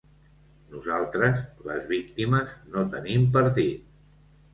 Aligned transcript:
Nosaltres, 0.69 1.43
les 1.67 1.85
víctimes, 1.91 2.55
no 2.77 2.85
tenim 2.95 3.29
partit. 3.37 3.93